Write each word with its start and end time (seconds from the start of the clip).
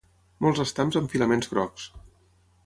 Molts 0.45 0.61
estams 0.63 0.97
amb 1.01 1.13
filaments 1.17 1.53
grocs. 1.53 1.87